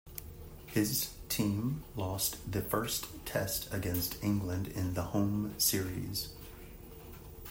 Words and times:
His 0.65 1.13
team 1.29 1.83
lost 1.95 2.51
the 2.51 2.63
first 2.63 3.05
test 3.23 3.71
against 3.71 4.17
England 4.23 4.67
in 4.69 4.95
the 4.95 5.03
home 5.03 5.53
series. 5.59 6.29